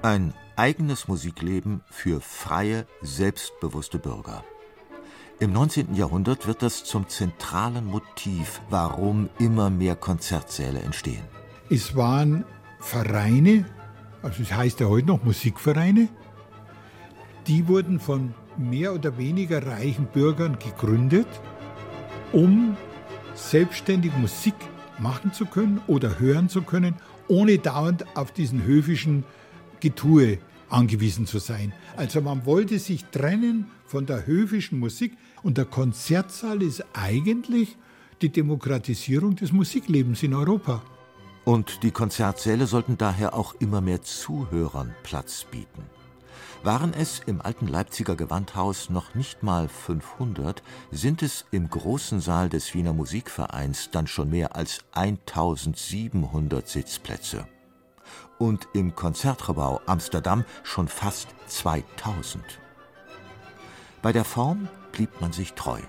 Ein 0.01 0.33
eigenes 0.55 1.07
Musikleben 1.07 1.81
für 1.91 2.21
freie, 2.21 2.87
selbstbewusste 3.01 3.99
Bürger. 3.99 4.43
Im 5.39 5.51
19. 5.51 5.93
Jahrhundert 5.93 6.47
wird 6.47 6.63
das 6.63 6.83
zum 6.83 7.09
zentralen 7.09 7.85
Motiv, 7.85 8.61
warum 8.69 9.29
immer 9.37 9.69
mehr 9.69 9.95
Konzertsäle 9.95 10.79
entstehen. 10.79 11.23
Es 11.69 11.95
waren 11.95 12.45
Vereine, 12.79 13.65
also 14.27 14.43
es 14.43 14.51
heißt 14.51 14.81
ja 14.81 14.87
heute 14.87 15.07
noch 15.07 15.23
Musikvereine, 15.23 16.09
die 17.47 17.65
wurden 17.69 17.97
von 17.97 18.33
mehr 18.57 18.93
oder 18.93 19.17
weniger 19.17 19.65
reichen 19.65 20.05
Bürgern 20.07 20.59
gegründet, 20.59 21.27
um 22.33 22.75
selbstständig 23.35 24.11
Musik 24.17 24.55
machen 24.99 25.31
zu 25.31 25.45
können 25.45 25.79
oder 25.87 26.19
hören 26.19 26.49
zu 26.49 26.61
können, 26.61 26.95
ohne 27.29 27.57
dauernd 27.57 28.05
auf 28.17 28.33
diesen 28.33 28.65
höfischen 28.65 29.23
Getue 29.79 30.39
angewiesen 30.67 31.25
zu 31.25 31.39
sein. 31.39 31.71
Also 31.95 32.19
man 32.19 32.45
wollte 32.45 32.79
sich 32.79 33.05
trennen 33.05 33.67
von 33.85 34.05
der 34.05 34.27
höfischen 34.27 34.77
Musik 34.77 35.13
und 35.41 35.57
der 35.57 35.63
Konzertsaal 35.65 36.61
ist 36.63 36.83
eigentlich 36.91 37.77
die 38.21 38.29
Demokratisierung 38.29 39.37
des 39.37 39.53
Musiklebens 39.53 40.21
in 40.21 40.33
Europa. 40.33 40.83
Und 41.47 41.83
die 41.83 41.91
Konzertsäle 41.91 42.67
sollten 42.67 42.97
daher 42.97 43.33
auch 43.33 43.53
immer 43.59 43.79
mehr 43.79 44.01
Zuhörern 44.01 44.93
Platz 45.03 45.45
bieten. 45.45 45.89
Waren 46.61 46.93
es 46.93 47.21
im 47.25 47.39
alten 47.39 47.67
Leipziger 47.67 48.17
Gewandhaus 48.17 48.89
noch 48.89 49.15
nicht 49.15 49.43
mal 49.43 49.69
500, 49.69 50.61
sind 50.91 51.23
es 51.23 51.45
im 51.51 51.69
großen 51.69 52.19
Saal 52.19 52.49
des 52.49 52.73
Wiener 52.73 52.91
Musikvereins 52.91 53.91
dann 53.91 54.07
schon 54.07 54.29
mehr 54.29 54.57
als 54.57 54.79
1700 54.91 56.67
Sitzplätze 56.67 57.47
und 58.39 58.67
im 58.73 58.93
Konzertgebouw 58.93 59.79
Amsterdam 59.85 60.43
schon 60.63 60.89
fast 60.89 61.29
2000. 61.47 62.43
Bei 64.01 64.11
der 64.11 64.25
Form 64.25 64.67
blieb 64.91 65.21
man 65.21 65.31
sich 65.31 65.53
treu. 65.53 65.79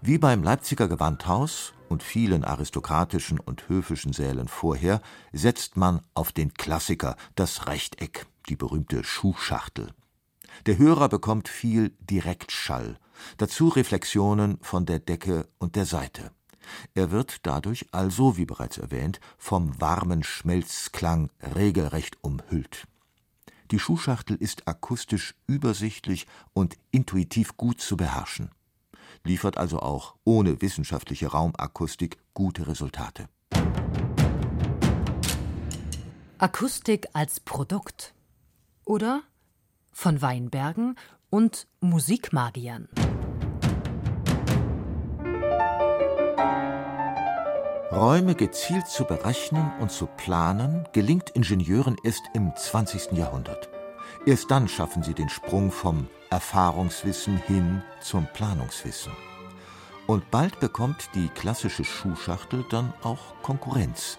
Wie 0.00 0.18
beim 0.18 0.44
Leipziger 0.44 0.86
Gewandhaus 0.86 1.72
und 1.92 2.02
vielen 2.02 2.42
aristokratischen 2.42 3.38
und 3.38 3.68
höfischen 3.68 4.12
Sälen 4.12 4.48
vorher 4.48 5.02
setzt 5.32 5.76
man 5.76 6.00
auf 6.14 6.32
den 6.32 6.54
Klassiker, 6.54 7.16
das 7.34 7.66
Rechteck, 7.68 8.26
die 8.48 8.56
berühmte 8.56 9.04
Schuhschachtel. 9.04 9.92
Der 10.66 10.78
Hörer 10.78 11.08
bekommt 11.08 11.48
viel 11.48 11.90
Direktschall, 12.00 12.98
dazu 13.36 13.68
Reflexionen 13.68 14.58
von 14.62 14.86
der 14.86 14.98
Decke 15.00 15.46
und 15.58 15.76
der 15.76 15.86
Seite. 15.86 16.32
Er 16.94 17.10
wird 17.10 17.46
dadurch 17.46 17.86
also, 17.92 18.36
wie 18.36 18.46
bereits 18.46 18.78
erwähnt, 18.78 19.20
vom 19.36 19.78
warmen 19.80 20.22
Schmelzklang 20.22 21.30
regelrecht 21.54 22.16
umhüllt. 22.22 22.86
Die 23.70 23.78
Schuhschachtel 23.78 24.36
ist 24.36 24.66
akustisch 24.66 25.34
übersichtlich 25.46 26.26
und 26.54 26.76
intuitiv 26.90 27.56
gut 27.56 27.80
zu 27.80 27.96
beherrschen, 27.96 28.50
liefert 29.24 29.56
also 29.56 29.80
auch 29.80 30.14
ohne 30.24 30.60
wissenschaftliche 30.62 31.28
Raumakustik 31.28 32.18
gute 32.34 32.66
Resultate. 32.66 33.28
Akustik 36.38 37.06
als 37.12 37.38
Produkt 37.40 38.14
oder 38.84 39.22
von 39.92 40.22
Weinbergen 40.22 40.96
und 41.30 41.68
Musikmagiern. 41.80 42.88
Räume 47.92 48.34
gezielt 48.34 48.88
zu 48.88 49.04
berechnen 49.04 49.70
und 49.78 49.92
zu 49.92 50.06
planen, 50.06 50.88
gelingt 50.92 51.30
Ingenieuren 51.30 51.96
erst 52.02 52.22
im 52.34 52.50
20. 52.56 53.12
Jahrhundert. 53.12 53.71
Erst 54.24 54.52
dann 54.52 54.68
schaffen 54.68 55.02
sie 55.02 55.14
den 55.14 55.28
Sprung 55.28 55.72
vom 55.72 56.06
Erfahrungswissen 56.30 57.38
hin 57.38 57.82
zum 58.00 58.28
Planungswissen. 58.32 59.12
Und 60.06 60.30
bald 60.30 60.60
bekommt 60.60 61.10
die 61.14 61.28
klassische 61.28 61.84
Schuhschachtel 61.84 62.64
dann 62.70 62.94
auch 63.02 63.34
Konkurrenz. 63.42 64.18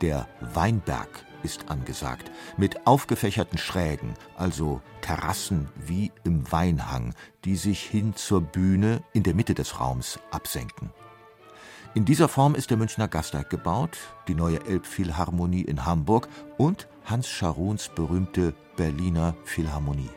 Der 0.00 0.28
Weinberg 0.40 1.26
ist 1.42 1.70
angesagt, 1.70 2.30
mit 2.56 2.86
aufgefächerten 2.86 3.58
Schrägen, 3.58 4.14
also 4.36 4.80
Terrassen 5.00 5.68
wie 5.74 6.12
im 6.22 6.50
Weinhang, 6.52 7.12
die 7.44 7.56
sich 7.56 7.82
hin 7.82 8.14
zur 8.14 8.42
Bühne 8.42 9.02
in 9.12 9.24
der 9.24 9.34
Mitte 9.34 9.54
des 9.54 9.80
Raums 9.80 10.20
absenken. 10.30 10.90
In 11.94 12.04
dieser 12.04 12.28
Form 12.28 12.54
ist 12.54 12.70
der 12.70 12.76
Münchner 12.76 13.08
Gasteig 13.08 13.50
gebaut, 13.50 13.98
die 14.28 14.34
neue 14.34 14.64
Elbphilharmonie 14.64 15.62
in 15.62 15.84
Hamburg 15.84 16.28
und 16.58 16.86
Hans 17.04 17.28
Scharuns 17.28 17.90
berühmte 17.94 18.54
Berliner 18.76 19.36
Philharmonie. 19.44 20.10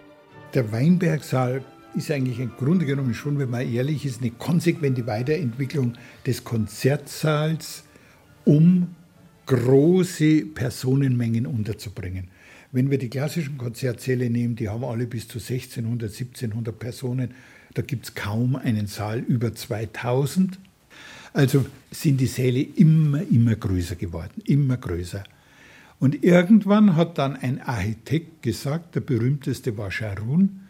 Der 0.54 0.72
Weinbergsaal 0.72 1.64
ist 1.96 2.12
eigentlich 2.12 2.40
im 2.40 2.52
Grunde 2.58 2.86
genommen 2.86 3.14
schon, 3.14 3.40
wenn 3.40 3.50
man 3.50 3.72
ehrlich 3.72 4.06
ist, 4.06 4.22
eine 4.22 4.32
konsequente 4.32 5.08
Weiterentwicklung 5.08 5.94
des 6.26 6.44
Konzertsaals, 6.44 7.84
um 8.44 8.96
große 9.46 10.46
Personenmengen 10.46 11.46
unterzubringen. 11.46 12.30
Wenn 12.72 12.92
wir 12.92 12.98
die 12.98 13.10
klassischen 13.10 13.58
Konzertsäle 13.58 14.30
nehmen, 14.30 14.56
die 14.56 14.70
haben 14.70 14.84
alle 14.84 15.08
bis 15.08 15.28
zu 15.28 15.40
1600, 15.40 16.12
1700 16.12 16.78
Personen. 16.78 17.34
Da 17.74 17.82
gibt 17.82 18.06
es 18.06 18.16
kaum 18.16 18.56
einen 18.56 18.88
Saal 18.88 19.20
über 19.20 19.54
2000. 19.54 20.60
Also 21.34 21.66
sind 21.92 22.20
die 22.20 22.28
Säle 22.28 22.62
immer, 22.62 23.22
immer 23.22 23.56
größer 23.56 23.96
geworden, 23.96 24.42
immer 24.46 24.78
größer. 24.78 25.24
Und 26.00 26.24
irgendwann 26.24 26.96
hat 26.96 27.18
dann 27.18 27.36
ein 27.36 27.62
Architekt 27.62 28.42
gesagt, 28.42 28.96
der 28.96 29.02
berühmteste 29.02 29.78
war 29.78 29.92
Charun, 29.92 30.62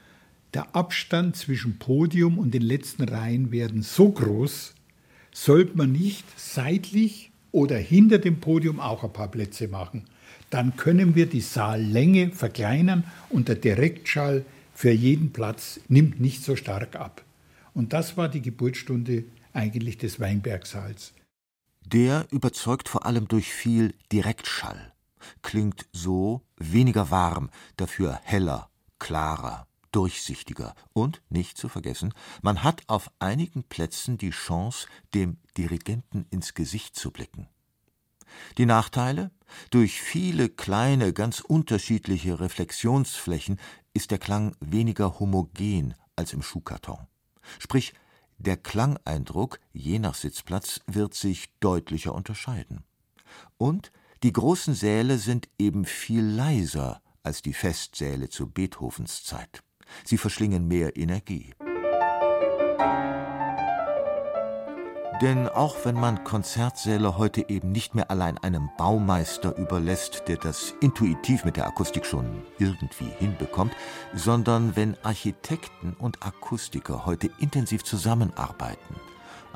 der 0.53 0.75
Abstand 0.75 1.35
zwischen 1.35 1.79
Podium 1.79 2.37
und 2.37 2.53
den 2.53 2.61
letzten 2.61 3.03
Reihen 3.03 3.51
werden 3.51 3.81
so 3.81 4.09
groß, 4.09 4.73
sollte 5.33 5.75
man 5.75 5.91
nicht 5.91 6.25
seitlich 6.39 7.31
oder 7.51 7.77
hinter 7.77 8.19
dem 8.19 8.39
Podium 8.39 8.79
auch 8.79 9.03
ein 9.03 9.11
paar 9.11 9.29
Plätze 9.29 9.67
machen. 9.67 10.03
Dann 10.49 10.77
können 10.77 11.15
wir 11.15 11.25
die 11.25 11.41
Saallänge 11.41 12.31
verkleinern 12.31 13.03
und 13.29 13.49
der 13.49 13.55
Direktschall 13.55 14.45
für 14.73 14.91
jeden 14.91 15.31
Platz 15.33 15.79
nimmt 15.87 16.19
nicht 16.19 16.43
so 16.43 16.55
stark 16.55 16.95
ab. 16.95 17.23
Und 17.73 17.93
das 17.93 18.15
war 18.15 18.29
die 18.29 18.41
Geburtsstunde 18.41 19.25
eigentlich 19.53 19.97
des 19.97 20.19
Weinbergsaals. 20.19 21.13
Der 21.85 22.25
überzeugt 22.31 22.89
vor 22.89 23.05
allem 23.05 23.27
durch 23.27 23.53
viel 23.53 23.93
Direktschall, 24.11 24.93
klingt 25.41 25.87
so 25.91 26.45
weniger 26.57 27.11
warm, 27.11 27.49
dafür 27.77 28.19
heller, 28.23 28.69
klarer, 28.99 29.67
durchsichtiger 29.91 30.75
und, 30.93 31.21
nicht 31.29 31.57
zu 31.57 31.69
vergessen, 31.69 32.13
man 32.41 32.63
hat 32.63 32.83
auf 32.87 33.09
einigen 33.19 33.63
Plätzen 33.63 34.17
die 34.17 34.31
Chance, 34.31 34.87
dem 35.13 35.37
Dirigenten 35.57 36.25
ins 36.31 36.53
Gesicht 36.53 36.95
zu 36.95 37.11
blicken. 37.11 37.47
Die 38.57 38.65
Nachteile? 38.65 39.31
Durch 39.69 40.01
viele 40.01 40.49
kleine, 40.49 41.13
ganz 41.13 41.39
unterschiedliche 41.39 42.39
Reflexionsflächen 42.39 43.59
ist 43.93 44.11
der 44.11 44.17
Klang 44.17 44.55
weniger 44.59 45.19
homogen 45.19 45.93
als 46.15 46.33
im 46.33 46.41
Schuhkarton. 46.41 47.07
Sprich, 47.59 47.93
der 48.37 48.57
Klangeindruck 48.57 49.59
je 49.71 49.99
nach 49.99 50.15
Sitzplatz 50.15 50.81
wird 50.87 51.13
sich 51.13 51.53
deutlicher 51.59 52.13
unterscheiden. 52.13 52.83
Und 53.57 53.91
die 54.23 54.33
großen 54.33 54.73
Säle 54.73 55.17
sind 55.17 55.49
eben 55.59 55.85
viel 55.85 56.23
leiser 56.23 57.01
als 57.23 57.41
die 57.41 57.53
Festsäle 57.53 58.29
zu 58.29 58.49
Beethovens 58.49 59.23
Zeit. 59.23 59.63
Sie 60.03 60.17
verschlingen 60.17 60.67
mehr 60.67 60.95
Energie. 60.97 61.53
Denn 65.21 65.47
auch 65.47 65.77
wenn 65.85 65.95
man 65.95 66.25
Konzertsäle 66.25 67.17
heute 67.17 67.47
eben 67.47 67.71
nicht 67.71 67.95
mehr 67.95 68.11
allein 68.11 68.37
einem 68.37 68.69
Baumeister 68.77 69.55
überlässt, 69.55 70.23
der 70.27 70.35
das 70.35 70.75
intuitiv 70.81 71.45
mit 71.45 71.55
der 71.55 71.67
Akustik 71.67 72.05
schon 72.05 72.43
irgendwie 72.59 73.09
hinbekommt, 73.19 73.73
sondern 74.13 74.75
wenn 74.75 74.97
Architekten 75.03 75.95
und 75.99 76.25
Akustiker 76.25 77.05
heute 77.05 77.29
intensiv 77.39 77.83
zusammenarbeiten, 77.83 78.95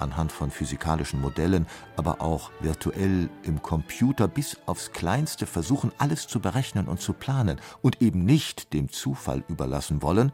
anhand 0.02 0.32
von 0.32 0.52
physikalischen 0.52 1.22
Modellen, 1.22 1.68
aber 1.98 2.22
auch 2.22 2.52
virtuell 2.60 3.30
im 3.44 3.62
Computer 3.62 4.28
bis 4.28 4.58
aufs 4.66 4.92
Kleinste 4.92 5.46
versuchen, 5.46 5.92
alles 5.98 6.28
zu 6.28 6.40
berechnen 6.40 6.88
und 6.88 7.02
zu 7.02 7.14
planen 7.14 7.60
und 7.82 8.02
eben 8.02 8.26
nicht 8.26 8.74
dem 8.74 8.90
Zufall 8.90 9.44
überlassen 9.48 10.02
wollen, 10.02 10.32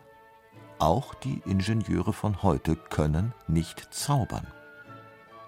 auch 0.79 1.13
die 1.13 1.41
Ingenieure 1.45 2.13
von 2.13 2.43
heute 2.43 2.75
können 2.75 3.33
nicht 3.47 3.93
zaubern. 3.93 4.47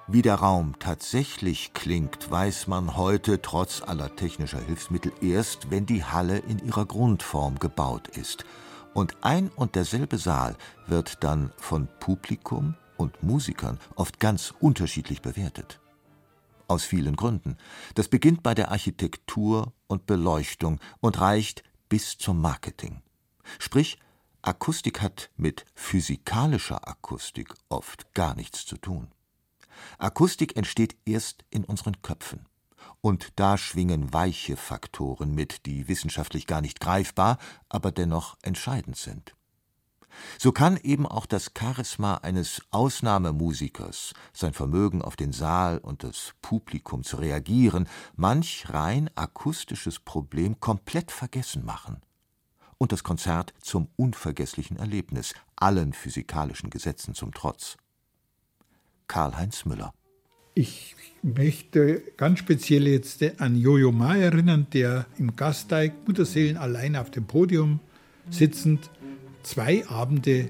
Wie 0.09 0.21
der 0.21 0.35
Raum 0.35 0.75
tatsächlich 0.79 1.73
klingt, 1.73 2.31
weiß 2.31 2.67
man 2.67 2.95
heute 2.95 3.41
trotz 3.41 3.81
aller 3.81 4.15
technischer 4.15 4.61
Hilfsmittel 4.61 5.11
erst, 5.21 5.69
wenn 5.69 5.85
die 5.85 6.05
Halle 6.05 6.37
in 6.37 6.59
ihrer 6.59 6.85
Grundform 6.85 7.59
gebaut 7.59 8.07
ist. 8.07 8.45
Und 8.93 9.17
ein 9.21 9.49
und 9.49 9.75
derselbe 9.75 10.17
Saal 10.17 10.55
wird 10.87 11.25
dann 11.25 11.51
von 11.57 11.89
Publikum 11.99 12.75
und 12.97 13.23
Musikern 13.23 13.79
oft 13.95 14.19
ganz 14.19 14.53
unterschiedlich 14.59 15.21
bewertet. 15.21 15.79
Aus 16.67 16.83
vielen 16.83 17.15
Gründen. 17.15 17.57
Das 17.95 18.07
beginnt 18.09 18.43
bei 18.43 18.53
der 18.53 18.71
Architektur 18.71 19.73
und 19.87 20.05
Beleuchtung 20.05 20.79
und 20.99 21.19
reicht 21.19 21.63
bis 21.87 22.17
zum 22.17 22.41
Marketing. 22.41 23.01
Sprich, 23.59 23.99
Akustik 24.41 25.01
hat 25.01 25.29
mit 25.37 25.65
physikalischer 25.75 26.87
Akustik 26.87 27.53
oft 27.69 28.13
gar 28.13 28.35
nichts 28.35 28.65
zu 28.65 28.77
tun. 28.77 29.07
Akustik 29.97 30.57
entsteht 30.57 30.97
erst 31.05 31.45
in 31.49 31.63
unseren 31.63 32.01
Köpfen. 32.01 32.45
Und 33.01 33.33
da 33.35 33.57
schwingen 33.57 34.13
weiche 34.13 34.57
Faktoren 34.57 35.33
mit, 35.33 35.65
die 35.65 35.87
wissenschaftlich 35.87 36.47
gar 36.47 36.61
nicht 36.61 36.79
greifbar, 36.79 37.37
aber 37.69 37.91
dennoch 37.91 38.37
entscheidend 38.41 38.97
sind. 38.97 39.36
So 40.37 40.51
kann 40.51 40.77
eben 40.77 41.05
auch 41.05 41.25
das 41.25 41.51
Charisma 41.57 42.15
eines 42.15 42.61
Ausnahmemusikers, 42.71 44.13
sein 44.33 44.53
Vermögen 44.53 45.01
auf 45.01 45.15
den 45.15 45.31
Saal 45.31 45.77
und 45.79 46.03
das 46.03 46.33
Publikum 46.41 47.03
zu 47.03 47.17
reagieren, 47.17 47.87
manch 48.15 48.65
rein 48.69 49.09
akustisches 49.15 49.99
Problem 49.99 50.59
komplett 50.59 51.11
vergessen 51.11 51.65
machen 51.65 52.01
und 52.77 52.91
das 52.91 53.03
Konzert 53.03 53.53
zum 53.61 53.89
unvergesslichen 53.95 54.77
Erlebnis, 54.77 55.33
allen 55.55 55.93
physikalischen 55.93 56.69
Gesetzen 56.69 57.13
zum 57.13 57.33
Trotz. 57.33 57.77
Karl-Heinz 59.07 59.65
Müller. 59.65 59.93
Ich 60.53 60.95
möchte 61.21 62.01
ganz 62.17 62.39
speziell 62.39 62.87
jetzt 62.87 63.23
an 63.39 63.55
Jojo 63.55 63.91
Ma 63.91 64.15
erinnern, 64.15 64.67
der 64.73 65.05
im 65.17 65.35
Gasteig 65.35 65.93
Mutterseelen 66.07 66.57
allein 66.57 66.95
auf 66.95 67.11
dem 67.11 67.25
Podium 67.25 67.79
sitzend 68.29 68.89
zwei 69.47 69.87
Abende 69.87 70.49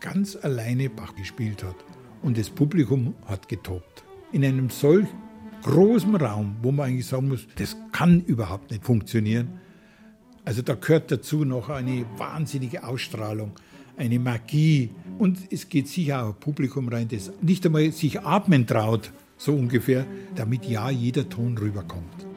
ganz 0.00 0.36
alleine 0.36 0.88
Bach 0.88 1.14
gespielt 1.14 1.62
hat. 1.62 1.76
Und 2.22 2.38
das 2.38 2.50
Publikum 2.50 3.14
hat 3.26 3.48
getobt. 3.48 4.04
In 4.32 4.44
einem 4.44 4.70
solch 4.70 5.06
großen 5.62 6.14
Raum, 6.16 6.56
wo 6.62 6.72
man 6.72 6.88
eigentlich 6.88 7.06
sagen 7.06 7.28
muss, 7.28 7.46
das 7.56 7.76
kann 7.92 8.20
überhaupt 8.22 8.70
nicht 8.70 8.84
funktionieren. 8.84 9.60
Also 10.44 10.62
da 10.62 10.74
gehört 10.74 11.10
dazu 11.12 11.44
noch 11.44 11.68
eine 11.68 12.06
wahnsinnige 12.16 12.84
Ausstrahlung 12.84 13.52
eine 13.98 14.18
Magie. 14.18 14.90
Und 15.18 15.38
es 15.50 15.68
geht 15.68 15.88
sicher 15.88 16.22
auch 16.22 16.28
ein 16.28 16.40
Publikum 16.40 16.88
rein, 16.88 17.08
das 17.08 17.32
nicht 17.42 17.66
einmal 17.66 17.90
sich 17.92 18.20
atmen 18.20 18.66
traut, 18.66 19.12
so 19.36 19.54
ungefähr, 19.54 20.06
damit 20.36 20.64
ja 20.64 20.88
jeder 20.90 21.28
Ton 21.28 21.58
rüberkommt. 21.58 22.27